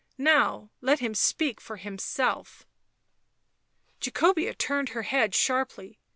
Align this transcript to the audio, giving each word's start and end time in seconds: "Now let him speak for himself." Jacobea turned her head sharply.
"Now 0.17 0.71
let 0.81 0.99
him 0.99 1.13
speak 1.13 1.61
for 1.61 1.75
himself." 1.77 2.65
Jacobea 4.01 4.55
turned 4.55 4.89
her 4.89 5.03
head 5.03 5.35
sharply. 5.35 5.99